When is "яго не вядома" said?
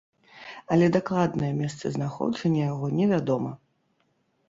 2.73-3.51